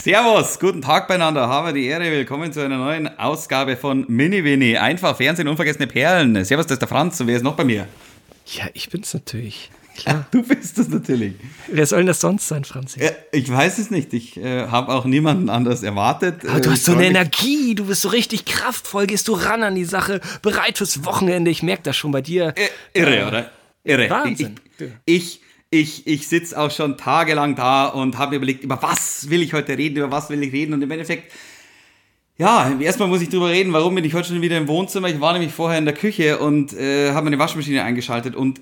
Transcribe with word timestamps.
Servus, 0.00 0.58
guten 0.60 0.80
Tag 0.80 1.08
beieinander, 1.08 1.48
haben 1.48 1.66
wir 1.66 1.72
die 1.72 1.86
Ehre, 1.86 2.04
willkommen 2.10 2.52
zu 2.52 2.60
einer 2.64 2.78
neuen 2.78 3.18
Ausgabe 3.18 3.76
von 3.76 4.04
Mini 4.08 4.44
Winnie. 4.44 4.78
Einfach 4.78 5.16
Fernsehen, 5.16 5.48
unvergessene 5.48 5.86
Perlen. 5.88 6.44
Servus, 6.44 6.66
das 6.66 6.74
ist 6.76 6.82
der 6.82 6.88
Franz 6.88 7.20
und 7.20 7.26
wer 7.26 7.36
ist 7.36 7.42
noch 7.42 7.56
bei 7.56 7.64
mir? 7.64 7.88
Ja, 8.46 8.66
ich 8.74 8.88
bin's 8.90 9.12
natürlich. 9.12 9.70
Klar. 9.96 10.24
Du 10.30 10.44
bist 10.44 10.78
es 10.78 10.88
natürlich. 10.88 11.34
Wer 11.66 11.84
soll 11.84 11.98
denn 11.98 12.06
das 12.06 12.20
sonst 12.20 12.46
sein, 12.46 12.64
Franzi? 12.64 13.02
Ja, 13.02 13.10
ich 13.32 13.50
weiß 13.50 13.78
es 13.78 13.90
nicht. 13.90 14.12
Ich 14.14 14.36
äh, 14.36 14.68
habe 14.68 14.92
auch 14.94 15.04
niemanden 15.04 15.48
anders 15.50 15.82
erwartet. 15.82 16.46
Aber 16.48 16.60
du 16.60 16.68
Äh, 16.68 16.72
hast 16.72 16.84
so 16.84 16.92
eine 16.92 17.06
Energie, 17.06 17.74
du 17.74 17.86
bist 17.86 18.02
so 18.02 18.08
richtig 18.08 18.44
kraftvoll, 18.44 19.08
gehst 19.08 19.26
du 19.26 19.32
ran 19.32 19.64
an 19.64 19.74
die 19.74 19.84
Sache, 19.84 20.20
bereit 20.42 20.78
fürs 20.78 21.04
Wochenende. 21.04 21.50
Ich 21.50 21.64
merke 21.64 21.82
das 21.82 21.96
schon 21.96 22.12
bei 22.12 22.22
dir. 22.22 22.54
Äh, 22.56 23.00
irre, 23.00 23.26
oder? 23.26 23.50
Irre. 23.82 24.08
Wahnsinn. 24.08 24.60
Ich, 25.04 25.40
ich, 25.40 25.40
ich, 25.70 26.06
ich 26.06 26.28
sitze 26.28 26.58
auch 26.58 26.70
schon 26.70 26.96
tagelang 26.96 27.54
da 27.54 27.86
und 27.86 28.16
habe 28.16 28.30
mir 28.30 28.36
überlegt, 28.36 28.64
über 28.64 28.80
was 28.82 29.28
will 29.28 29.42
ich 29.42 29.52
heute 29.52 29.76
reden, 29.76 29.98
über 29.98 30.10
was 30.10 30.30
will 30.30 30.42
ich 30.42 30.52
reden 30.52 30.72
und 30.74 30.82
im 30.82 30.90
Endeffekt, 30.90 31.32
ja, 32.38 32.72
erstmal 32.80 33.08
muss 33.08 33.20
ich 33.20 33.28
drüber 33.28 33.50
reden, 33.50 33.72
warum 33.72 33.94
bin 33.94 34.04
ich 34.04 34.14
heute 34.14 34.28
schon 34.28 34.40
wieder 34.40 34.56
im 34.56 34.68
Wohnzimmer. 34.68 35.08
Ich 35.08 35.20
war 35.20 35.32
nämlich 35.32 35.52
vorher 35.52 35.78
in 35.78 35.84
der 35.84 35.94
Küche 35.94 36.38
und 36.38 36.72
äh, 36.72 37.12
habe 37.12 37.24
meine 37.24 37.38
Waschmaschine 37.38 37.82
eingeschaltet 37.82 38.34
und 38.34 38.60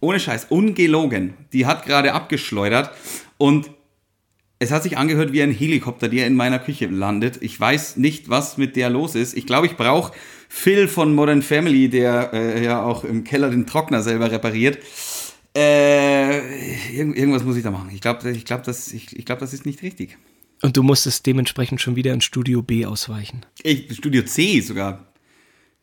ohne 0.00 0.18
Scheiß, 0.18 0.46
ungelogen, 0.48 1.34
die 1.52 1.66
hat 1.66 1.86
gerade 1.86 2.12
abgeschleudert 2.12 2.90
und 3.38 3.70
es 4.58 4.70
hat 4.70 4.82
sich 4.82 4.96
angehört 4.96 5.32
wie 5.32 5.42
ein 5.42 5.52
Helikopter, 5.52 6.08
der 6.08 6.26
in 6.26 6.34
meiner 6.34 6.58
Küche 6.58 6.86
landet. 6.86 7.38
Ich 7.40 7.58
weiß 7.58 7.96
nicht, 7.96 8.28
was 8.28 8.58
mit 8.58 8.76
der 8.76 8.90
los 8.90 9.16
ist. 9.16 9.36
Ich 9.36 9.46
glaube, 9.46 9.66
ich 9.66 9.76
brauche 9.76 10.12
Phil 10.48 10.86
von 10.86 11.14
Modern 11.14 11.42
Family, 11.42 11.88
der 11.88 12.30
äh, 12.32 12.64
ja 12.64 12.82
auch 12.82 13.02
im 13.04 13.24
Keller 13.24 13.50
den 13.50 13.66
Trockner 13.66 14.02
selber 14.02 14.30
repariert. 14.30 14.78
Äh, 15.54 16.31
irgend, 16.92 17.16
irgendwas 17.16 17.44
muss 17.44 17.56
ich 17.56 17.62
da 17.62 17.70
machen. 17.70 17.90
Ich 17.92 18.00
glaube, 18.00 18.30
ich 18.30 18.44
glaub, 18.44 18.62
das, 18.64 18.92
ich, 18.92 19.16
ich 19.16 19.24
glaub, 19.26 19.38
das 19.38 19.52
ist 19.52 19.66
nicht 19.66 19.82
richtig. 19.82 20.16
Und 20.62 20.76
du 20.76 20.82
musstest 20.82 21.26
dementsprechend 21.26 21.80
schon 21.80 21.96
wieder 21.96 22.12
ins 22.12 22.24
Studio 22.24 22.62
B 22.62 22.86
ausweichen. 22.86 23.44
Ich, 23.62 23.94
Studio 23.96 24.22
C 24.22 24.60
sogar. 24.60 25.06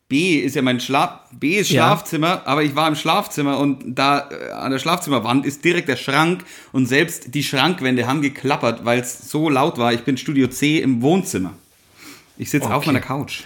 B 0.07 0.39
ist 0.39 0.55
ja 0.55 0.63
mein 0.63 0.79
Schlaf, 0.79 1.19
B 1.31 1.57
ist 1.59 1.69
Ja. 1.69 1.83
Schlafzimmer, 1.85 2.47
aber 2.47 2.63
ich 2.63 2.75
war 2.75 2.87
im 2.87 2.95
Schlafzimmer 2.95 3.59
und 3.59 3.83
da 3.95 4.27
äh, 4.31 4.49
an 4.53 4.71
der 4.71 4.79
Schlafzimmerwand 4.79 5.45
ist 5.45 5.63
direkt 5.63 5.87
der 5.87 5.97
Schrank 5.97 6.43
und 6.71 6.87
selbst 6.87 7.35
die 7.35 7.43
Schrankwände 7.43 8.07
haben 8.07 8.23
geklappert, 8.23 8.85
weil 8.85 8.99
es 9.01 9.29
so 9.29 9.49
laut 9.49 9.77
war. 9.77 9.93
Ich 9.93 10.01
bin 10.01 10.17
Studio 10.17 10.47
C 10.47 10.79
im 10.79 11.03
Wohnzimmer. 11.03 11.53
Ich 12.37 12.49
sitze 12.49 12.67
auf 12.67 12.77
Okay. 12.77 12.87
meiner 12.87 13.01
Couch. 13.01 13.41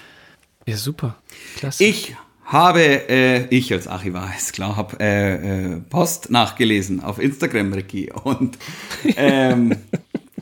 Ja, 0.65 0.77
super. 0.77 1.17
Klasse. 1.57 1.83
Ich 1.83 2.15
habe, 2.53 3.09
äh, 3.09 3.47
ich 3.49 3.73
als 3.73 3.87
Archivar, 3.87 4.31
ist 4.37 4.53
klar, 4.53 4.77
habe 4.77 4.97
äh, 5.01 5.73
äh, 5.73 5.79
Post 5.89 6.29
nachgelesen 6.31 7.01
auf 7.01 7.19
Instagram, 7.19 7.73
Ricky. 7.73 8.09
Und 8.23 8.57
ähm, 9.17 9.75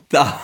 da, 0.08 0.40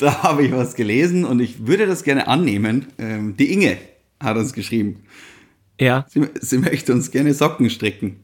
da 0.00 0.22
habe 0.22 0.46
ich 0.46 0.52
was 0.52 0.74
gelesen 0.74 1.24
und 1.26 1.40
ich 1.40 1.66
würde 1.66 1.86
das 1.86 2.02
gerne 2.04 2.26
annehmen. 2.28 2.86
Ähm, 2.98 3.36
die 3.36 3.52
Inge 3.52 3.76
hat 4.20 4.36
uns 4.38 4.54
geschrieben. 4.54 5.02
ja, 5.78 6.06
Sie, 6.08 6.22
sie 6.40 6.58
möchte 6.58 6.92
uns 6.94 7.10
gerne 7.10 7.34
Socken 7.34 7.68
stricken. 7.68 8.20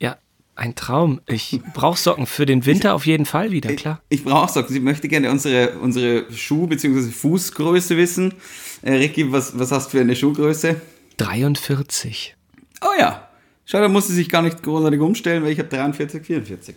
ja, 0.00 0.16
ein 0.56 0.74
Traum. 0.74 1.20
Ich 1.26 1.60
brauche 1.74 1.98
Socken 1.98 2.26
für 2.26 2.44
den 2.46 2.66
Winter 2.66 2.94
auf 2.94 3.06
jeden 3.06 3.26
Fall 3.26 3.52
wieder, 3.52 3.72
klar. 3.74 4.00
Ich 4.08 4.24
brauche 4.24 4.50
Socken. 4.52 4.72
Sie 4.72 4.80
möchte 4.80 5.06
gerne 5.06 5.30
unsere, 5.30 5.78
unsere 5.78 6.32
Schuh- 6.32 6.66
bzw. 6.66 7.10
Fußgröße 7.12 7.96
wissen. 7.96 8.34
Äh, 8.82 8.94
Ricky, 8.94 9.30
was, 9.30 9.56
was 9.58 9.70
hast 9.70 9.88
du 9.88 9.98
für 9.98 10.00
eine 10.00 10.16
Schuhgröße? 10.16 10.80
43. 11.18 12.34
Oh 12.80 12.98
ja. 12.98 13.28
Schau, 13.66 13.80
da 13.80 13.88
muss 13.88 14.08
sie 14.08 14.14
sich 14.14 14.30
gar 14.30 14.40
nicht 14.40 14.62
großartig 14.62 15.00
umstellen, 15.00 15.42
weil 15.44 15.52
ich 15.52 15.58
habe 15.58 15.68
43, 15.68 16.24
44. 16.24 16.74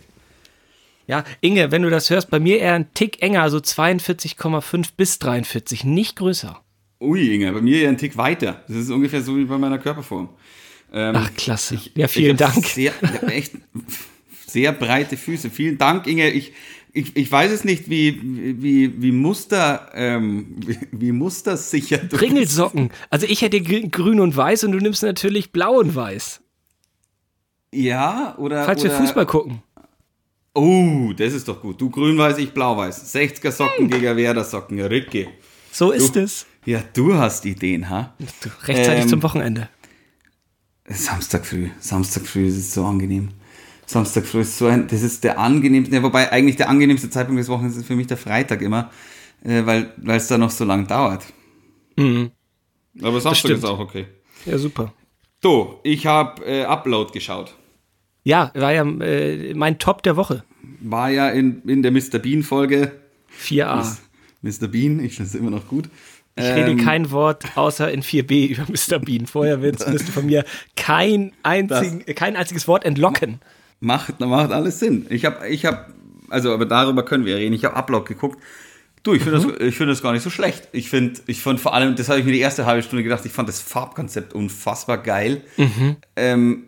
Ja, 1.06 1.24
Inge, 1.40 1.70
wenn 1.72 1.82
du 1.82 1.90
das 1.90 2.10
hörst, 2.10 2.30
bei 2.30 2.38
mir 2.38 2.58
eher 2.58 2.74
ein 2.74 2.92
Tick 2.94 3.22
enger, 3.22 3.48
so 3.50 3.58
42,5 3.58 4.90
bis 4.96 5.18
43, 5.18 5.84
nicht 5.84 6.16
größer. 6.16 6.60
Ui, 7.00 7.34
Inge, 7.34 7.52
bei 7.52 7.60
mir 7.60 7.80
ja 7.80 7.88
ein 7.88 7.98
Tick 7.98 8.16
weiter. 8.16 8.62
Das 8.68 8.76
ist 8.76 8.90
ungefähr 8.90 9.22
so 9.22 9.36
wie 9.36 9.44
bei 9.44 9.58
meiner 9.58 9.78
Körperform. 9.78 10.28
Ähm, 10.92 11.14
Ach, 11.16 11.30
klasse. 11.34 11.78
ja, 11.94 12.06
vielen 12.06 12.32
ich 12.32 12.36
Dank. 12.36 12.64
Sehr, 12.66 12.92
ich 13.02 13.12
hab 13.12 13.28
echt 13.30 13.54
sehr 14.46 14.72
breite 14.72 15.16
Füße. 15.16 15.50
Vielen 15.50 15.78
Dank, 15.78 16.06
Inge. 16.06 16.30
Ich, 16.30 16.52
ich, 16.92 17.16
ich 17.16 17.30
weiß 17.32 17.50
es 17.52 17.64
nicht, 17.64 17.88
wie, 17.90 18.20
wie, 18.62 19.00
wie 19.02 19.12
Muster, 19.12 19.90
ähm, 19.94 20.54
wie, 20.66 20.78
wie 20.92 21.12
mustersicher 21.12 21.98
du. 21.98 22.16
Ringelsocken. 22.16 22.90
Also 23.10 23.26
ich 23.26 23.42
hätte 23.42 23.60
gr- 23.60 23.88
grün 23.88 24.20
und 24.20 24.36
weiß 24.36 24.64
und 24.64 24.72
du 24.72 24.78
nimmst 24.78 25.02
natürlich 25.02 25.52
blau 25.52 25.78
und 25.78 25.94
weiß. 25.94 26.40
Ja, 27.74 28.34
oder. 28.38 28.64
Falls 28.64 28.82
oder, 28.84 28.90
wir 28.92 28.98
Fußball 28.98 29.26
gucken. 29.26 29.62
Oh, 30.54 31.12
das 31.16 31.32
ist 31.32 31.48
doch 31.48 31.62
gut. 31.62 31.80
Du 31.80 31.88
grün-weiß, 31.88 32.36
ich 32.36 32.52
blau-weiß. 32.52 33.14
60er 33.14 33.50
Socken 33.50 33.88
gegen 33.88 34.14
Werder 34.16 34.44
Socken. 34.44 34.78
Ricky. 34.82 35.26
So 35.72 35.92
ist 35.92 36.14
es. 36.16 36.44
Ja, 36.66 36.82
du 36.92 37.14
hast 37.14 37.46
Ideen, 37.46 37.88
ha? 37.88 38.14
Du, 38.18 38.50
rechtzeitig 38.68 39.04
Ähm, 39.04 39.08
zum 39.08 39.22
Wochenende. 39.22 39.70
Samstag 40.86 41.46
früh. 41.46 41.70
Samstag 41.80 42.26
früh 42.26 42.46
ist 42.48 42.58
es 42.58 42.74
so 42.74 42.84
angenehm. 42.84 43.30
Samstag 43.86 44.26
früh 44.26 44.40
ist 44.40 44.58
so 44.58 44.66
ein, 44.66 44.86
das 44.88 45.02
ist 45.02 45.24
der 45.24 45.38
angenehmste, 45.38 45.94
ja, 45.94 46.02
wobei 46.02 46.32
eigentlich 46.32 46.56
der 46.56 46.68
angenehmste 46.68 47.10
Zeitpunkt 47.10 47.40
des 47.40 47.48
Wochenendes 47.48 47.78
ist 47.78 47.86
für 47.86 47.96
mich 47.96 48.06
der 48.06 48.16
Freitag 48.16 48.62
immer, 48.62 48.90
äh, 49.44 49.66
weil 49.66 49.92
weil 49.96 50.16
es 50.16 50.28
da 50.28 50.38
noch 50.38 50.50
so 50.50 50.64
lang 50.64 50.86
dauert. 50.86 51.24
Mhm. 51.96 52.30
Aber 53.00 53.20
Samstag 53.20 53.48
stimmt. 53.50 53.58
ist 53.58 53.64
auch 53.64 53.78
okay. 53.78 54.06
Ja, 54.46 54.58
super. 54.58 54.92
So, 55.42 55.80
ich 55.82 56.06
habe 56.06 56.44
äh, 56.44 56.64
Upload 56.64 57.12
geschaut. 57.12 57.54
Ja, 58.24 58.52
war 58.54 58.72
ja 58.72 58.84
äh, 58.84 59.54
mein 59.54 59.78
Top 59.78 60.02
der 60.02 60.16
Woche. 60.16 60.44
War 60.80 61.10
ja 61.10 61.28
in, 61.30 61.62
in 61.66 61.82
der 61.82 61.90
Mr. 61.90 62.18
Bean 62.20 62.42
Folge. 62.42 62.92
4a. 63.40 63.98
Mr. 64.42 64.68
Bean, 64.68 65.00
ich 65.00 65.16
finde 65.16 65.28
es 65.28 65.34
immer 65.34 65.50
noch 65.50 65.66
gut. 65.66 65.88
Ich 66.36 66.44
rede 66.44 66.70
Ähm, 66.70 66.78
kein 66.78 67.10
Wort 67.10 67.56
außer 67.56 67.90
in 67.90 68.02
4b 68.02 68.46
über 68.48 68.64
Mr. 68.68 68.98
Bean. 68.98 69.26
Vorher 69.26 69.62
willst 69.62 69.86
du 69.86 69.98
von 69.98 70.26
mir 70.26 70.44
kein, 70.76 71.32
einzig, 71.42 72.14
kein 72.14 72.36
einziges 72.36 72.68
Wort 72.68 72.84
entlocken. 72.84 73.40
Macht, 73.84 74.20
macht 74.20 74.52
alles 74.52 74.78
Sinn. 74.78 75.06
Ich 75.10 75.24
habe, 75.24 75.48
ich 75.48 75.64
habe, 75.64 75.86
also, 76.28 76.54
aber 76.54 76.66
darüber 76.66 77.04
können 77.04 77.24
wir 77.24 77.36
reden. 77.36 77.52
Ich 77.52 77.64
habe 77.64 77.74
Upload 77.74 78.06
geguckt. 78.06 78.40
Du, 79.02 79.12
ich 79.12 79.24
finde 79.24 79.40
das, 79.40 79.60
ich 79.60 79.74
finde 79.74 79.92
das 79.92 80.02
gar 80.02 80.12
nicht 80.12 80.22
so 80.22 80.30
schlecht. 80.30 80.68
Ich 80.70 80.88
finde, 80.88 81.20
ich 81.26 81.40
fand 81.42 81.58
vor 81.58 81.74
allem, 81.74 81.96
das 81.96 82.08
habe 82.08 82.20
ich 82.20 82.24
mir 82.24 82.30
die 82.30 82.38
erste 82.38 82.64
halbe 82.64 82.84
Stunde 82.84 83.02
gedacht, 83.02 83.26
ich 83.26 83.32
fand 83.32 83.48
das 83.48 83.60
Farbkonzept 83.60 84.34
unfassbar 84.34 84.98
geil. 84.98 85.42
Ähm, 86.14 86.62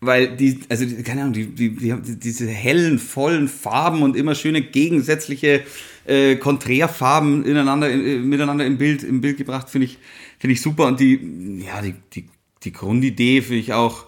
weil 0.00 0.34
die, 0.34 0.60
also, 0.70 0.86
die, 0.86 1.02
keine 1.02 1.20
Ahnung, 1.20 1.34
die, 1.34 1.48
die, 1.48 1.76
die, 1.76 1.92
haben 1.92 2.02
diese 2.20 2.46
hellen, 2.46 2.98
vollen 2.98 3.46
Farben 3.46 4.00
und 4.00 4.16
immer 4.16 4.34
schöne 4.34 4.62
gegensätzliche 4.62 5.60
äh, 6.06 6.36
Konträrfarben 6.36 7.44
ineinander, 7.44 7.90
äh, 7.90 8.18
miteinander 8.18 8.64
im 8.64 8.78
Bild, 8.78 9.02
im 9.02 9.20
Bild 9.20 9.36
gebracht, 9.36 9.68
finde 9.68 9.84
ich, 9.84 9.98
finde 10.38 10.54
ich 10.54 10.62
super. 10.62 10.86
Und 10.86 11.00
die, 11.00 11.60
ja, 11.66 11.82
die, 11.82 11.96
die, 12.14 12.30
die 12.64 12.72
Grundidee 12.72 13.42
finde 13.42 13.60
ich 13.60 13.74
auch 13.74 14.06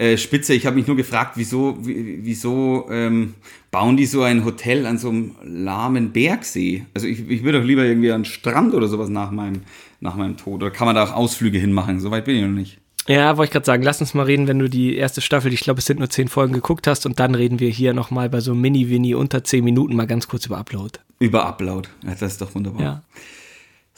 äh, 0.00 0.16
spitze. 0.16 0.54
Ich 0.54 0.64
habe 0.66 0.76
mich 0.76 0.86
nur 0.86 0.96
gefragt, 0.96 1.32
wieso, 1.36 1.76
wie- 1.86 2.20
wieso 2.22 2.86
ähm, 2.90 3.34
bauen 3.70 3.96
die 3.96 4.06
so 4.06 4.22
ein 4.22 4.44
Hotel 4.44 4.86
an 4.86 4.96
so 4.98 5.10
einem 5.10 5.32
lahmen 5.44 6.10
Bergsee? 6.12 6.86
Also 6.94 7.06
ich, 7.06 7.28
ich 7.28 7.42
würde 7.44 7.60
doch 7.60 7.66
lieber 7.66 7.84
irgendwie 7.84 8.10
an 8.10 8.24
Strand 8.24 8.72
oder 8.74 8.88
sowas 8.88 9.08
nach 9.10 9.30
meinem, 9.30 9.62
nach 10.00 10.16
meinem 10.16 10.36
Tod. 10.36 10.62
Oder 10.62 10.70
kann 10.70 10.86
man 10.86 10.94
da 10.96 11.04
auch 11.04 11.12
Ausflüge 11.14 11.58
hinmachen? 11.58 12.00
Soweit 12.00 12.24
bin 12.24 12.36
ich 12.36 12.42
noch 12.42 12.48
nicht. 12.48 12.78
Ja, 13.08 13.36
wollte 13.36 13.48
ich 13.48 13.52
gerade 13.52 13.66
sagen, 13.66 13.82
lass 13.82 14.00
uns 14.00 14.14
mal 14.14 14.24
reden, 14.24 14.46
wenn 14.46 14.58
du 14.58 14.68
die 14.68 14.94
erste 14.96 15.20
Staffel, 15.20 15.52
ich 15.52 15.60
glaube, 15.60 15.80
es 15.80 15.86
sind 15.86 15.98
nur 15.98 16.10
zehn 16.10 16.28
Folgen 16.28 16.52
geguckt 16.52 16.86
hast 16.86 17.06
und 17.06 17.18
dann 17.18 17.34
reden 17.34 17.58
wir 17.58 17.68
hier 17.70 17.92
nochmal 17.94 18.28
bei 18.28 18.40
so 18.40 18.54
Mini-Winnie 18.54 19.14
unter 19.14 19.42
zehn 19.42 19.64
Minuten 19.64 19.96
mal 19.96 20.06
ganz 20.06 20.28
kurz 20.28 20.46
über 20.46 20.58
Upload. 20.58 20.98
Über 21.18 21.44
Upload. 21.46 21.88
Ja, 22.04 22.10
das 22.10 22.32
ist 22.32 22.40
doch 22.42 22.54
wunderbar. 22.54 22.82
Ja. 22.82 23.02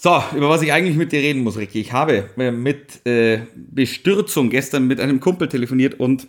So, 0.05 0.21
über 0.35 0.49
was 0.49 0.63
ich 0.63 0.73
eigentlich 0.73 0.97
mit 0.97 1.13
dir 1.13 1.21
reden 1.21 1.45
muss, 1.45 1.57
Ricky. 1.57 1.81
Ich 1.81 1.93
habe 1.93 2.29
äh, 2.37 2.51
mit 2.51 3.07
äh, 3.07 3.43
Bestürzung 3.55 4.51
gestern 4.51 4.89
mit 4.89 4.99
einem 4.99 5.21
Kumpel 5.21 5.49
telefoniert 5.49 6.01
und 6.01 6.27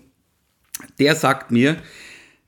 der 0.99 1.15
sagt 1.15 1.49
mir, 1.49 1.77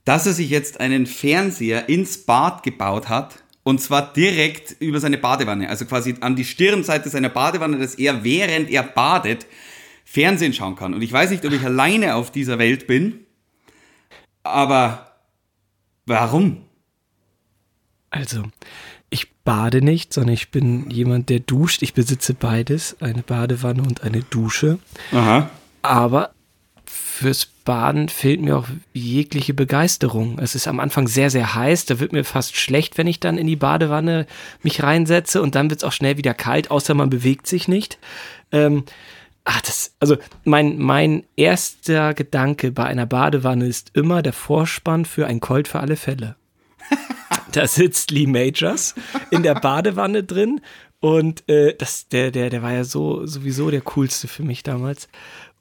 dass 0.03 0.27
er 0.27 0.33
sich 0.33 0.51
jetzt 0.51 0.79
einen 0.79 1.07
Fernseher 1.07 1.89
ins 1.89 2.27
Bad 2.27 2.61
gebaut 2.61 3.09
hat. 3.09 3.43
Und 3.63 3.81
zwar 3.81 4.13
direkt 4.13 4.75
über 4.79 4.99
seine 4.99 5.17
Badewanne. 5.17 5.67
Also 5.67 5.85
quasi 5.85 6.13
an 6.22 6.35
die 6.35 6.45
Stirnseite 6.45 7.09
seiner 7.09 7.29
Badewanne, 7.29 7.79
dass 7.79 7.95
er, 7.95 8.23
während 8.23 8.69
er 8.69 8.83
badet, 8.83 9.47
Fernsehen 10.03 10.53
schauen 10.53 10.75
kann. 10.75 10.93
Und 10.93 11.01
ich 11.01 11.11
weiß 11.11 11.31
nicht, 11.31 11.43
ob 11.43 11.53
ich 11.53 11.63
alleine 11.63 12.13
auf 12.13 12.31
dieser 12.31 12.59
Welt 12.59 12.85
bin. 12.85 13.25
Aber 14.43 15.17
warum? 16.05 16.66
Also, 18.11 18.43
ich 19.16 19.32
bade 19.46 19.82
nicht, 19.82 20.14
sondern 20.14 20.34
ich 20.34 20.52
bin 20.52 20.90
jemand, 20.90 21.29
der 21.29 21.40
duscht. 21.40 21.82
Ich 21.82 21.94
besitze 21.94 22.34
beides, 22.34 22.97
eine 23.00 23.23
Badewanne 23.23 23.82
und 23.82 24.03
eine 24.03 24.22
Dusche. 24.23 24.78
Aha. 25.14 25.50
Aber 25.82 26.32
fürs 26.85 27.46
Baden 27.46 28.09
fehlt 28.09 28.41
mir 28.41 28.58
auch 28.58 28.67
jegliche 28.94 29.53
Begeisterung. 29.53 30.38
Es 30.40 30.53
ist 30.53 30.67
am 30.67 30.82
Anfang 30.82 31.08
sehr, 31.08 31.29
sehr 31.29 31.56
heiß. 31.56 31.85
Da 31.85 32.00
wird 32.00 32.12
mir 32.12 32.26
fast 32.26 32.58
schlecht, 32.58 32.97
wenn 32.97 33.08
ich 33.08 33.22
dann 33.22 33.38
in 33.38 33.47
die 33.47 33.56
Badewanne 33.56 34.28
mich 34.62 34.84
reinsetze 34.84 35.41
und 35.41 35.56
dann 35.56 35.70
wird 35.70 35.79
es 35.79 35.84
auch 35.85 35.94
schnell 35.94 36.17
wieder 36.17 36.34
kalt, 36.34 36.70
außer 36.70 36.94
man 36.94 37.09
bewegt 37.09 37.47
sich 37.47 37.70
nicht. 37.70 37.97
Ähm, 38.52 38.84
ach, 39.46 39.62
das, 39.62 39.96
also 40.02 40.17
mein, 40.44 40.78
mein 40.78 41.23
erster 41.38 42.14
Gedanke 42.14 42.72
bei 42.72 42.84
einer 42.84 43.06
Badewanne 43.06 43.66
ist 43.66 43.91
immer 43.94 44.22
der 44.22 44.34
Vorspann 44.34 45.06
für 45.06 45.26
ein 45.26 45.40
Colt 45.40 45.70
für 45.70 45.79
alle 45.79 45.96
Fälle. 45.96 46.35
Da 47.51 47.67
sitzt 47.67 48.11
Lee 48.11 48.27
Majors 48.27 48.95
in 49.31 49.43
der 49.43 49.55
Badewanne 49.55 50.23
drin 50.23 50.61
und 50.99 51.47
äh, 51.47 51.75
das, 51.77 52.07
der, 52.07 52.31
der, 52.31 52.49
der 52.49 52.63
war 52.63 52.73
ja 52.73 52.83
so 52.83 53.25
sowieso 53.25 53.69
der 53.69 53.81
coolste 53.81 54.27
für 54.27 54.43
mich 54.43 54.63
damals. 54.63 55.07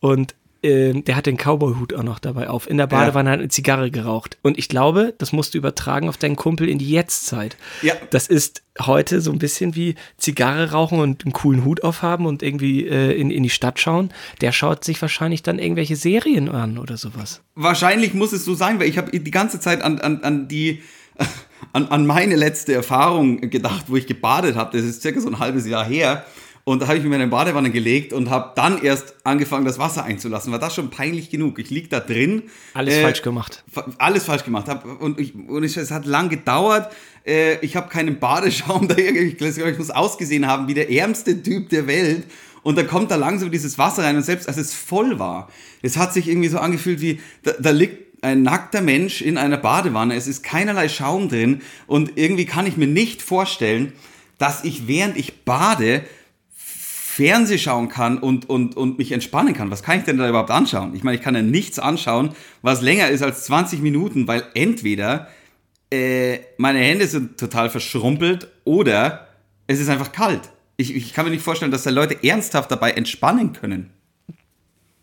Und 0.00 0.34
äh, 0.64 0.94
der 0.94 1.16
hat 1.16 1.26
den 1.26 1.36
Cowboy-Hut 1.36 1.92
auch 1.92 2.02
noch 2.02 2.18
dabei 2.18 2.48
auf. 2.48 2.68
In 2.68 2.78
der 2.78 2.86
Badewanne 2.86 3.28
ja. 3.28 3.32
hat 3.34 3.40
eine 3.40 3.48
Zigarre 3.48 3.90
geraucht. 3.90 4.38
Und 4.40 4.56
ich 4.56 4.70
glaube, 4.70 5.14
das 5.18 5.32
musst 5.32 5.52
du 5.52 5.58
übertragen 5.58 6.08
auf 6.08 6.16
deinen 6.16 6.36
Kumpel 6.36 6.68
in 6.68 6.78
die 6.78 6.88
Jetztzeit. 6.88 7.58
Ja. 7.82 7.92
Das 8.10 8.26
ist 8.26 8.62
heute 8.80 9.20
so 9.20 9.30
ein 9.30 9.38
bisschen 9.38 9.74
wie 9.74 9.94
Zigarre 10.16 10.70
rauchen 10.70 10.98
und 10.98 11.24
einen 11.24 11.34
coolen 11.34 11.64
Hut 11.64 11.84
aufhaben 11.84 12.24
und 12.24 12.42
irgendwie 12.42 12.86
äh, 12.86 13.12
in, 13.12 13.30
in 13.30 13.42
die 13.42 13.50
Stadt 13.50 13.78
schauen. 13.78 14.12
Der 14.40 14.52
schaut 14.52 14.84
sich 14.84 15.00
wahrscheinlich 15.02 15.42
dann 15.42 15.58
irgendwelche 15.58 15.96
Serien 15.96 16.48
an 16.48 16.78
oder 16.78 16.96
sowas. 16.96 17.42
Wahrscheinlich 17.54 18.14
muss 18.14 18.32
es 18.32 18.46
so 18.46 18.54
sein, 18.54 18.80
weil 18.80 18.88
ich 18.88 18.96
habe 18.96 19.10
die 19.18 19.30
ganze 19.30 19.60
Zeit 19.60 19.82
an, 19.82 19.98
an, 19.98 20.22
an 20.22 20.48
die 20.48 20.82
an, 21.72 21.88
an 21.88 22.06
meine 22.06 22.36
letzte 22.36 22.74
Erfahrung 22.74 23.40
gedacht, 23.50 23.84
wo 23.88 23.96
ich 23.96 24.06
gebadet 24.06 24.56
habe. 24.56 24.76
Das 24.76 24.86
ist 24.86 25.02
circa 25.02 25.20
so 25.20 25.28
ein 25.28 25.38
halbes 25.38 25.66
Jahr 25.66 25.84
her. 25.84 26.24
Und 26.66 26.80
da 26.80 26.86
habe 26.86 26.96
ich 26.96 27.04
mir 27.04 27.14
in 27.16 27.20
eine 27.20 27.30
Badewanne 27.30 27.70
gelegt 27.70 28.14
und 28.14 28.30
habe 28.30 28.52
dann 28.56 28.82
erst 28.82 29.14
angefangen, 29.22 29.66
das 29.66 29.78
Wasser 29.78 30.04
einzulassen. 30.04 30.50
War 30.50 30.58
das 30.58 30.74
schon 30.74 30.88
peinlich 30.88 31.28
genug? 31.28 31.58
Ich 31.58 31.68
lieg 31.68 31.90
da 31.90 32.00
drin. 32.00 32.44
Alles 32.72 32.94
äh, 32.94 33.02
falsch 33.02 33.20
gemacht. 33.20 33.62
Alles 33.98 34.24
falsch 34.24 34.44
gemacht. 34.44 34.68
Hab, 34.68 34.86
und, 35.02 35.20
ich, 35.20 35.34
und 35.34 35.62
ich, 35.62 35.76
es 35.76 35.90
hat 35.90 36.06
lang 36.06 36.30
gedauert. 36.30 36.90
Äh, 37.26 37.58
ich 37.60 37.76
habe 37.76 37.90
keinen 37.90 38.18
Badeschaum 38.18 38.88
da 38.88 38.96
irgendwie. 38.96 39.36
Ich, 39.46 39.58
ich 39.58 39.78
muss 39.78 39.90
ausgesehen 39.90 40.46
haben 40.46 40.66
wie 40.66 40.74
der 40.74 40.90
ärmste 40.90 41.42
Typ 41.42 41.68
der 41.68 41.86
Welt. 41.86 42.24
Und 42.62 42.78
dann 42.78 42.86
kommt 42.86 43.10
da 43.10 43.16
langsam 43.16 43.50
dieses 43.50 43.76
Wasser 43.76 44.02
rein 44.04 44.16
und 44.16 44.22
selbst 44.22 44.48
als 44.48 44.56
es 44.56 44.72
voll 44.72 45.18
war, 45.18 45.50
es 45.82 45.98
hat 45.98 46.14
sich 46.14 46.28
irgendwie 46.28 46.48
so 46.48 46.58
angefühlt 46.58 47.02
wie, 47.02 47.20
da, 47.42 47.52
da 47.60 47.70
liegt 47.70 48.13
ein 48.24 48.42
nackter 48.42 48.80
Mensch 48.80 49.22
in 49.22 49.38
einer 49.38 49.58
Badewanne, 49.58 50.14
es 50.14 50.26
ist 50.26 50.42
keinerlei 50.42 50.88
Schaum 50.88 51.28
drin 51.28 51.60
und 51.86 52.16
irgendwie 52.16 52.46
kann 52.46 52.66
ich 52.66 52.76
mir 52.76 52.88
nicht 52.88 53.22
vorstellen, 53.22 53.92
dass 54.38 54.64
ich 54.64 54.88
während 54.88 55.16
ich 55.16 55.44
bade 55.44 56.02
Fernseh 56.56 57.58
schauen 57.58 57.88
kann 57.88 58.18
und, 58.18 58.50
und, 58.50 58.76
und 58.76 58.98
mich 58.98 59.12
entspannen 59.12 59.54
kann. 59.54 59.70
Was 59.70 59.84
kann 59.84 59.98
ich 59.98 60.04
denn 60.04 60.18
da 60.18 60.28
überhaupt 60.28 60.50
anschauen? 60.50 60.96
Ich 60.96 61.04
meine, 61.04 61.16
ich 61.16 61.22
kann 61.22 61.36
ja 61.36 61.42
nichts 61.42 61.78
anschauen, 61.78 62.34
was 62.60 62.80
länger 62.80 63.08
ist 63.08 63.22
als 63.22 63.44
20 63.44 63.80
Minuten, 63.80 64.26
weil 64.26 64.42
entweder 64.54 65.28
äh, 65.92 66.40
meine 66.56 66.80
Hände 66.80 67.06
sind 67.06 67.38
total 67.38 67.70
verschrumpelt 67.70 68.48
oder 68.64 69.28
es 69.68 69.78
ist 69.78 69.88
einfach 69.88 70.10
kalt. 70.10 70.50
Ich, 70.76 70.96
ich 70.96 71.12
kann 71.12 71.24
mir 71.24 71.30
nicht 71.30 71.44
vorstellen, 71.44 71.70
dass 71.70 71.84
da 71.84 71.90
Leute 71.90 72.18
ernsthaft 72.24 72.70
dabei 72.72 72.90
entspannen 72.92 73.52
können. 73.52 73.90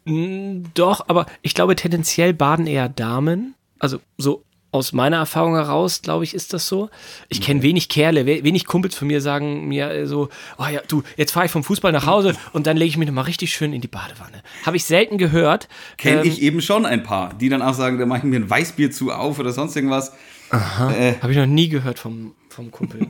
Mm, 0.06 0.64
doch, 0.74 1.08
aber 1.08 1.26
ich 1.42 1.54
glaube 1.54 1.76
tendenziell 1.76 2.34
baden 2.34 2.68
eher 2.68 2.90
Damen. 2.90 3.56
Also 3.80 4.00
so 4.18 4.44
aus 4.72 4.94
meiner 4.94 5.18
Erfahrung 5.18 5.56
heraus, 5.56 6.02
glaube 6.02 6.24
ich, 6.24 6.34
ist 6.34 6.54
das 6.54 6.68
so. 6.68 6.90
Ich 7.28 7.42
kenne 7.42 7.62
wenig 7.62 7.90
Kerle, 7.90 8.26
wenig 8.26 8.66
Kumpels 8.66 8.96
von 8.96 9.08
mir 9.08 9.20
sagen 9.20 9.68
mir 9.68 10.08
so, 10.08 10.30
oh 10.58 10.66
ja, 10.66 10.80
du, 10.88 11.04
jetzt 11.18 11.32
fahre 11.32 11.46
ich 11.46 11.52
vom 11.52 11.64
Fußball 11.64 11.92
nach 11.92 12.06
Hause 12.06 12.36
und 12.54 12.68
dann 12.68 12.78
lege 12.78 12.90
ich 12.90 12.98
mich 12.98 13.08
nochmal 13.08 13.26
richtig 13.26 13.52
schön 13.52 13.74
in 13.74 13.82
die 13.82 13.90
Badewanne. 13.90 14.42
Habe 14.66 14.78
ich 14.78 14.86
selten 14.86 15.18
gehört. 15.18 15.68
Kenne 15.98 16.22
ähm, 16.22 16.28
ich 16.28 16.42
eben 16.42 16.62
schon 16.62 16.86
ein 16.86 17.04
paar, 17.04 17.34
die 17.34 17.50
dann 17.50 17.62
auch 17.62 17.74
sagen, 17.74 18.00
da 18.00 18.06
mache 18.06 18.20
ich 18.20 18.24
mir 18.24 18.38
ein 18.38 18.50
Weißbier 18.50 18.92
zu 18.92 19.12
auf 19.12 19.40
oder 19.40 19.52
sonst 19.52 19.76
irgendwas. 19.76 20.14
Aha. 20.52 20.94
Äh. 20.94 21.16
Habe 21.22 21.34
ich 21.34 21.38
noch 21.38 21.46
nie 21.46 21.68
gehört 21.68 22.00
vom, 22.00 22.34
vom 22.50 22.72
Kumpel. 22.72 23.08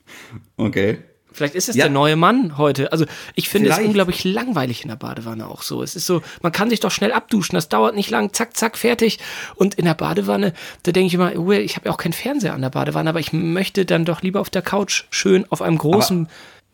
okay. 0.56 0.98
Vielleicht 1.32 1.54
ist 1.54 1.68
es 1.68 1.76
ja. 1.76 1.84
der 1.84 1.92
neue 1.92 2.16
Mann 2.16 2.58
heute. 2.58 2.92
Also 2.92 3.06
ich 3.34 3.48
finde 3.48 3.70
es 3.70 3.78
unglaublich 3.78 4.24
langweilig 4.24 4.82
in 4.82 4.88
der 4.88 4.96
Badewanne 4.96 5.46
auch 5.46 5.62
so. 5.62 5.82
Es 5.82 5.96
ist 5.96 6.06
so, 6.06 6.22
man 6.42 6.52
kann 6.52 6.70
sich 6.70 6.80
doch 6.80 6.90
schnell 6.90 7.12
abduschen, 7.12 7.54
das 7.54 7.68
dauert 7.68 7.94
nicht 7.94 8.10
lang, 8.10 8.32
zack, 8.32 8.56
zack, 8.56 8.76
fertig. 8.76 9.18
Und 9.54 9.74
in 9.74 9.84
der 9.84 9.94
Badewanne, 9.94 10.52
da 10.82 10.92
denke 10.92 11.06
ich 11.08 11.14
immer, 11.14 11.32
oh, 11.36 11.50
ich 11.52 11.76
habe 11.76 11.88
ja 11.88 11.92
auch 11.92 11.98
keinen 11.98 12.12
Fernseher 12.12 12.54
an 12.54 12.62
der 12.62 12.70
Badewanne, 12.70 13.10
aber 13.10 13.20
ich 13.20 13.32
möchte 13.32 13.84
dann 13.84 14.04
doch 14.04 14.22
lieber 14.22 14.40
auf 14.40 14.50
der 14.50 14.62
Couch 14.62 15.04
schön 15.10 15.44
auf 15.50 15.62
einem 15.62 15.78
großen 15.78 16.26
aber, 16.26 16.30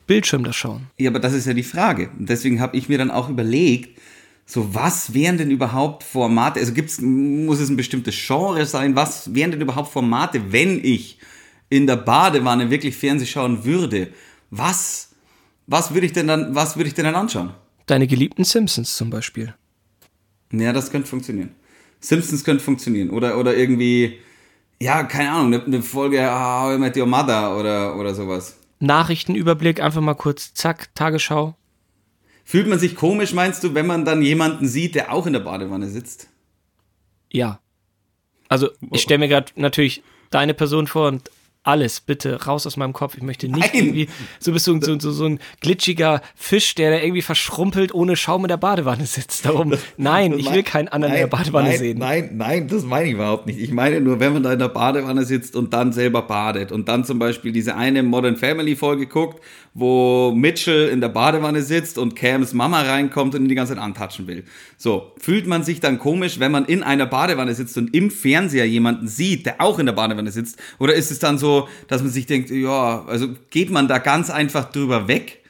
Bildschirm 0.06 0.44
das 0.44 0.56
schauen. 0.56 0.86
Ja, 0.98 1.10
aber 1.10 1.20
das 1.20 1.32
ist 1.32 1.46
ja 1.46 1.54
die 1.54 1.62
Frage. 1.62 2.10
Und 2.18 2.28
deswegen 2.28 2.60
habe 2.60 2.76
ich 2.76 2.88
mir 2.88 2.98
dann 2.98 3.10
auch 3.10 3.28
überlegt, 3.28 3.98
so 4.48 4.74
was 4.74 5.12
wären 5.12 5.36
denn 5.36 5.50
überhaupt 5.50 6.02
Formate, 6.02 6.58
also 6.58 6.72
gibt's, 6.72 7.00
muss 7.00 7.60
es 7.60 7.68
ein 7.68 7.76
bestimmtes 7.76 8.16
Genre 8.16 8.64
sein, 8.64 8.96
was 8.96 9.34
wären 9.34 9.50
denn 9.50 9.60
überhaupt 9.60 9.92
Formate, 9.92 10.52
wenn 10.52 10.82
ich 10.82 11.18
in 11.68 11.86
der 11.86 11.96
Badewanne 11.96 12.70
wirklich 12.70 12.96
Fernseh 12.96 13.26
schauen 13.26 13.66
würde? 13.66 14.08
Was, 14.50 15.10
was 15.66 15.94
würde 15.94 16.06
ich 16.06 16.12
denn 16.12 16.26
dann, 16.26 16.54
was 16.54 16.76
würde 16.76 16.88
ich 16.88 16.94
denn 16.94 17.04
dann 17.04 17.14
anschauen? 17.14 17.54
Deine 17.86 18.06
geliebten 18.06 18.44
Simpsons 18.44 18.96
zum 18.96 19.10
Beispiel. 19.10 19.54
Ja, 20.52 20.72
das 20.72 20.90
könnte 20.90 21.08
funktionieren. 21.08 21.54
Simpsons 22.00 22.44
könnte 22.44 22.62
funktionieren. 22.62 23.10
Oder, 23.10 23.38
oder 23.38 23.56
irgendwie, 23.56 24.18
ja, 24.80 25.02
keine 25.04 25.32
Ahnung, 25.32 25.54
eine, 25.54 25.64
eine 25.64 25.82
Folge 25.82 26.22
How 26.22 26.76
I 26.76 26.78
Met 26.78 26.96
Your 26.96 27.06
Mother 27.06 27.56
oder, 27.56 27.96
oder 27.96 28.14
sowas. 28.14 28.56
Nachrichtenüberblick, 28.80 29.80
einfach 29.80 30.00
mal 30.00 30.14
kurz, 30.14 30.54
zack, 30.54 30.94
Tagesschau. 30.94 31.56
Fühlt 32.44 32.68
man 32.68 32.78
sich 32.78 32.94
komisch, 32.94 33.34
meinst 33.34 33.62
du, 33.64 33.74
wenn 33.74 33.86
man 33.86 34.04
dann 34.04 34.22
jemanden 34.22 34.68
sieht, 34.68 34.94
der 34.94 35.12
auch 35.12 35.26
in 35.26 35.34
der 35.34 35.40
Badewanne 35.40 35.88
sitzt? 35.88 36.28
Ja. 37.30 37.60
Also, 38.48 38.70
ich 38.90 39.02
stelle 39.02 39.18
mir 39.18 39.28
gerade 39.28 39.52
natürlich 39.56 40.02
deine 40.30 40.54
Person 40.54 40.86
vor 40.86 41.08
und 41.08 41.30
alles 41.68 42.00
bitte 42.00 42.44
raus 42.44 42.66
aus 42.66 42.78
meinem 42.78 42.94
Kopf. 42.94 43.16
Ich 43.16 43.22
möchte 43.22 43.46
nicht 43.46 43.74
Nein. 43.74 43.84
irgendwie, 43.84 44.08
so 44.40 44.52
bist 44.52 44.66
du 44.66 44.80
so, 44.80 44.98
so, 44.98 45.10
so 45.12 45.26
ein 45.26 45.38
glitschiger 45.60 46.22
Fisch, 46.34 46.74
der 46.74 46.90
da 46.90 46.96
irgendwie 46.96 47.20
verschrumpelt 47.20 47.92
ohne 47.92 48.16
Schaum 48.16 48.44
in 48.44 48.48
der 48.48 48.56
Badewanne 48.56 49.04
sitzt. 49.04 49.44
Darum, 49.44 49.74
nein, 49.98 50.32
ich 50.32 50.50
will 50.50 50.62
keinen 50.62 50.88
anderen 50.88 51.12
nein, 51.12 51.24
in 51.24 51.30
der 51.30 51.36
Badewanne 51.36 51.68
nein, 51.68 51.78
sehen. 51.78 51.98
Nein, 51.98 52.30
nein, 52.34 52.68
das 52.68 52.84
meine 52.84 53.08
ich 53.08 53.12
überhaupt 53.12 53.46
nicht. 53.46 53.60
Ich 53.60 53.70
meine 53.70 54.00
nur, 54.00 54.18
wenn 54.18 54.32
man 54.32 54.42
da 54.42 54.54
in 54.54 54.58
der 54.58 54.68
Badewanne 54.68 55.24
sitzt 55.24 55.56
und 55.56 55.74
dann 55.74 55.92
selber 55.92 56.22
badet 56.22 56.72
und 56.72 56.88
dann 56.88 57.04
zum 57.04 57.18
Beispiel 57.18 57.52
diese 57.52 57.76
eine 57.76 58.02
Modern 58.02 58.36
Family 58.36 58.74
Folge 58.74 59.06
guckt, 59.06 59.42
wo 59.74 60.32
Mitchell 60.34 60.88
in 60.88 61.00
der 61.00 61.08
Badewanne 61.08 61.62
sitzt 61.62 61.98
und 61.98 62.16
Cams 62.16 62.52
Mama 62.52 62.82
reinkommt 62.82 63.34
und 63.34 63.42
ihn 63.42 63.48
die 63.48 63.54
ganze 63.54 63.74
Zeit 63.74 63.82
antatschen 63.82 64.26
will. 64.26 64.44
So, 64.76 65.12
fühlt 65.18 65.46
man 65.46 65.64
sich 65.64 65.80
dann 65.80 65.98
komisch, 65.98 66.40
wenn 66.40 66.52
man 66.52 66.64
in 66.64 66.82
einer 66.82 67.06
Badewanne 67.06 67.54
sitzt 67.54 67.76
und 67.78 67.94
im 67.94 68.10
Fernseher 68.10 68.68
jemanden 68.68 69.08
sieht, 69.08 69.46
der 69.46 69.60
auch 69.60 69.78
in 69.78 69.86
der 69.86 69.92
Badewanne 69.92 70.30
sitzt? 70.30 70.58
Oder 70.78 70.94
ist 70.94 71.10
es 71.10 71.18
dann 71.18 71.38
so, 71.38 71.68
dass 71.86 72.02
man 72.02 72.10
sich 72.10 72.26
denkt, 72.26 72.50
ja, 72.50 73.04
also 73.04 73.28
geht 73.50 73.70
man 73.70 73.88
da 73.88 73.98
ganz 73.98 74.30
einfach 74.30 74.70
drüber 74.70 75.08
weg? 75.08 75.42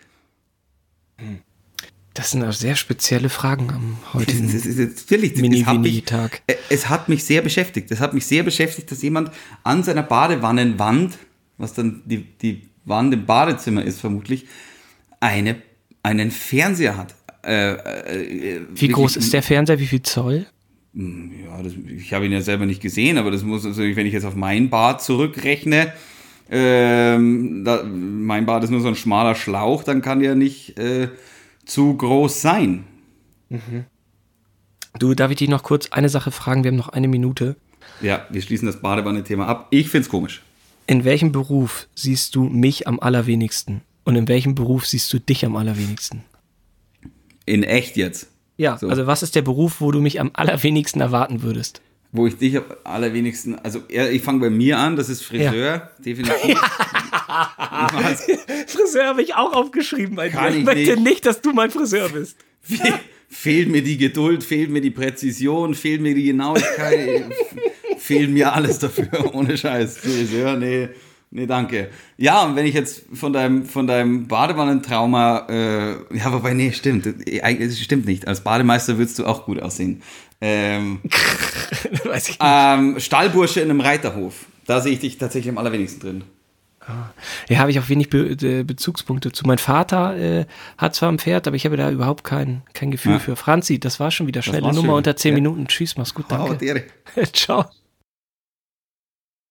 Das 2.18 2.32
sind 2.32 2.42
auch 2.42 2.52
sehr 2.52 2.74
spezielle 2.74 3.28
Fragen 3.28 3.70
am 3.70 3.96
heutigen 4.12 4.46
Mini-Tag. 4.48 6.42
Äh, 6.48 6.56
es 6.68 6.88
hat 6.88 7.08
mich 7.08 7.22
sehr 7.22 7.42
beschäftigt. 7.42 7.92
Es 7.92 8.00
hat 8.00 8.12
mich 8.12 8.26
sehr 8.26 8.42
beschäftigt, 8.42 8.90
dass 8.90 9.02
jemand 9.02 9.30
an 9.62 9.84
seiner 9.84 10.02
Badewannenwand, 10.02 11.16
was 11.58 11.74
dann 11.74 12.02
die, 12.06 12.24
die 12.24 12.68
Wand 12.88 13.14
im 13.14 13.26
Badezimmer 13.26 13.84
ist 13.84 14.00
vermutlich, 14.00 14.46
eine, 15.20 15.56
einen 16.02 16.30
Fernseher 16.30 16.96
hat. 16.96 17.14
Äh, 17.44 17.72
äh, 17.72 18.60
Wie 18.74 18.88
groß 18.88 19.16
ist 19.16 19.32
der 19.32 19.42
Fernseher? 19.42 19.78
Wie 19.78 19.86
viel 19.86 20.02
Zoll? 20.02 20.46
Hm, 20.94 21.32
ja, 21.44 21.62
das, 21.62 21.72
ich 21.86 22.12
habe 22.12 22.26
ihn 22.26 22.32
ja 22.32 22.40
selber 22.40 22.66
nicht 22.66 22.82
gesehen, 22.82 23.18
aber 23.18 23.30
das 23.30 23.42
muss, 23.42 23.64
also 23.64 23.82
wenn 23.82 24.06
ich 24.06 24.12
jetzt 24.12 24.24
auf 24.24 24.34
mein 24.34 24.70
Bad 24.70 25.02
zurückrechne, 25.02 25.92
ähm, 26.50 27.62
da, 27.64 27.84
mein 27.84 28.46
Bad 28.46 28.64
ist 28.64 28.70
nur 28.70 28.80
so 28.80 28.88
ein 28.88 28.96
schmaler 28.96 29.34
Schlauch, 29.34 29.84
dann 29.84 30.02
kann 30.02 30.20
der 30.20 30.34
nicht 30.34 30.78
äh, 30.78 31.08
zu 31.64 31.94
groß 31.94 32.40
sein. 32.40 32.84
Mhm. 33.48 33.84
Du, 34.98 35.14
darf 35.14 35.30
ich 35.30 35.36
dich 35.36 35.48
noch 35.48 35.62
kurz 35.62 35.92
eine 35.92 36.08
Sache 36.08 36.30
fragen? 36.30 36.64
Wir 36.64 36.70
haben 36.70 36.78
noch 36.78 36.88
eine 36.88 37.08
Minute. 37.08 37.56
Ja, 38.00 38.26
wir 38.30 38.42
schließen 38.42 38.66
das 38.66 38.80
Badewanne-Thema 38.80 39.46
ab. 39.46 39.68
Ich 39.70 39.90
finde 39.90 40.02
es 40.02 40.08
komisch. 40.08 40.42
In 40.88 41.04
welchem 41.04 41.30
Beruf 41.32 41.86
siehst 41.94 42.34
du 42.34 42.44
mich 42.44 42.88
am 42.88 42.98
allerwenigsten? 42.98 43.82
Und 44.04 44.16
in 44.16 44.26
welchem 44.26 44.54
Beruf 44.54 44.86
siehst 44.86 45.12
du 45.12 45.18
dich 45.18 45.44
am 45.44 45.54
allerwenigsten? 45.54 46.24
In 47.44 47.62
echt 47.62 47.98
jetzt? 47.98 48.28
Ja, 48.56 48.78
so. 48.78 48.88
also 48.88 49.06
was 49.06 49.22
ist 49.22 49.34
der 49.34 49.42
Beruf, 49.42 49.82
wo 49.82 49.92
du 49.92 50.00
mich 50.00 50.18
am 50.18 50.30
allerwenigsten 50.32 51.02
erwarten 51.02 51.42
würdest? 51.42 51.82
Wo 52.10 52.26
ich 52.26 52.38
dich 52.38 52.56
am 52.56 52.64
allerwenigsten, 52.84 53.58
also 53.58 53.82
ich 53.86 54.22
fange 54.22 54.40
bei 54.40 54.48
mir 54.48 54.78
an, 54.78 54.96
das 54.96 55.10
ist 55.10 55.22
Friseur, 55.22 55.52
ja. 55.52 55.90
definitiv. 56.02 56.58
Friseur 58.66 59.08
habe 59.08 59.20
ich 59.20 59.34
auch 59.34 59.52
aufgeschrieben 59.52 60.16
bei 60.16 60.30
dir. 60.30 60.48
Ich, 60.48 60.56
ich 60.56 60.64
möchte 60.64 60.94
nicht. 60.94 61.04
nicht, 61.04 61.26
dass 61.26 61.42
du 61.42 61.52
mein 61.52 61.70
Friseur 61.70 62.08
bist. 62.08 62.38
fehlt 63.28 63.68
mir 63.68 63.82
die 63.82 63.98
Geduld, 63.98 64.42
fehlt 64.42 64.70
mir 64.70 64.80
die 64.80 64.90
Präzision, 64.90 65.74
fehlt 65.74 66.00
mir 66.00 66.14
die 66.14 66.24
Genauigkeit, 66.24 67.30
fehlt 68.08 68.30
mir 68.30 68.52
alles 68.54 68.78
dafür, 68.78 69.08
ohne 69.34 69.56
Scheiß. 69.56 69.98
Friseur, 69.98 70.56
nee. 70.56 70.88
Nee, 71.30 71.46
danke. 71.46 71.90
Ja, 72.16 72.44
und 72.44 72.56
wenn 72.56 72.64
ich 72.64 72.72
jetzt 72.72 73.04
von 73.12 73.34
deinem, 73.34 73.66
von 73.66 73.86
deinem 73.86 74.26
Badewannentrauma, 74.28 75.46
äh, 75.50 76.16
ja, 76.16 76.32
wobei, 76.32 76.54
nee, 76.54 76.72
stimmt. 76.72 77.06
Es 77.06 77.80
stimmt 77.80 78.06
nicht. 78.06 78.26
Als 78.26 78.40
Bademeister 78.40 78.96
würdest 78.96 79.18
du 79.18 79.26
auch 79.26 79.44
gut 79.44 79.60
aussehen. 79.60 80.02
Ähm, 80.40 81.00
Weiß 82.04 82.30
ich 82.30 82.38
nicht. 82.38 82.40
Ähm, 82.42 82.98
Stallbursche 82.98 83.60
in 83.60 83.68
einem 83.68 83.82
Reiterhof. 83.82 84.46
Da 84.64 84.80
sehe 84.80 84.92
ich 84.92 85.00
dich 85.00 85.18
tatsächlich 85.18 85.50
am 85.50 85.58
allerwenigsten 85.58 86.00
drin. 86.00 86.24
Ah. 86.80 87.10
Ja, 87.50 87.58
habe 87.58 87.70
ich 87.70 87.78
auch 87.78 87.90
wenig 87.90 88.08
Be 88.08 88.36
Be 88.36 88.64
Bezugspunkte 88.64 89.30
zu. 89.30 89.46
Mein 89.46 89.58
Vater 89.58 90.16
äh, 90.16 90.46
hat 90.78 90.94
zwar 90.94 91.12
ein 91.12 91.18
Pferd, 91.18 91.46
aber 91.46 91.56
ich 91.56 91.66
habe 91.66 91.76
da 91.76 91.90
überhaupt 91.90 92.24
kein, 92.24 92.62
kein 92.72 92.90
Gefühl 92.90 93.12
ja. 93.12 93.18
für. 93.18 93.36
Franzi, 93.36 93.78
das 93.78 94.00
war 94.00 94.10
schon 94.10 94.26
wieder 94.26 94.40
schnelle 94.40 94.68
Nummer 94.68 94.80
schön. 94.80 94.90
unter 94.90 95.14
10 95.14 95.32
ja. 95.32 95.34
Minuten. 95.34 95.66
Tschüss, 95.66 95.98
mach's 95.98 96.14
gut, 96.14 96.24
danke. 96.30 96.84
Ciao. 97.34 97.66